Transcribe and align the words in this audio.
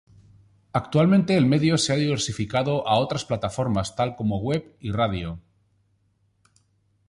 Actualmente 0.73 1.37
el 1.37 1.45
medio 1.45 1.77
se 1.77 1.93
ha 1.93 1.95
diversificado 1.95 2.87
a 2.87 2.97
otras 2.97 3.23
plataformas, 3.23 3.95
tal 3.95 4.15
como 4.15 4.39
web 4.39 4.75
y 4.79 4.91
radio. 4.91 5.39